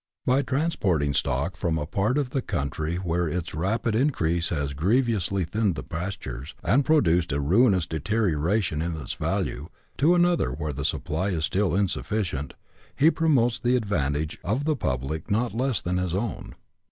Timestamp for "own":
16.15-16.55